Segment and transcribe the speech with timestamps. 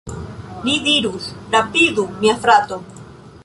[0.67, 1.27] Li dirus:
[1.57, 2.83] "rapidu, mia frato!"